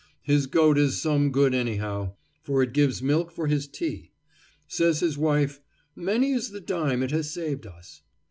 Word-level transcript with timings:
His 0.23 0.47
goat 0.47 0.79
is 0.79 0.99
some 0.99 1.31
good 1.31 1.53
anyhow, 1.53 2.15
for 2.41 2.63
it 2.63 2.73
gives 2.73 3.03
milk 3.03 3.29
for 3.31 3.45
his 3.45 3.67
tea. 3.67 4.13
Says 4.67 4.99
his 5.01 5.15
wife, 5.15 5.61
"Many 5.95 6.31
is 6.31 6.49
the 6.49 6.59
dime 6.59 7.03
it 7.03 7.11
has 7.11 7.29
saved 7.29 7.67
us." 7.67 8.01